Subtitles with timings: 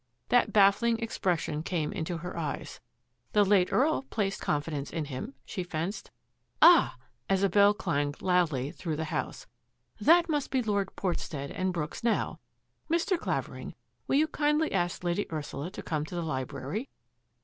[0.29, 2.79] That baffling expression came into her eyes."
[3.33, 6.09] The late Earl placed confidence in him," she fenced."
[6.63, 6.95] Ah!"
[7.29, 9.45] as a bell clanged loudly through the house,
[10.01, 12.39] ^^ that must be Lord Portstead and Brooks now.
[12.89, 13.15] Mr.
[13.15, 13.75] Clavering,
[14.07, 16.89] will you kindly ask Lady Ursula to come to the library?